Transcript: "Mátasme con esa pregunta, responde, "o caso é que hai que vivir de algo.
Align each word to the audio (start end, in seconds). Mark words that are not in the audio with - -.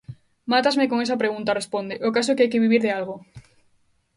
"Mátasme 0.51 0.89
con 0.89 0.99
esa 1.05 1.21
pregunta, 1.21 1.57
responde, 1.59 1.95
"o 2.07 2.13
caso 2.15 2.29
é 2.31 2.35
que 2.35 2.43
hai 2.43 2.51
que 2.53 2.63
vivir 2.65 2.81
de 2.83 2.91
algo. 2.97 3.15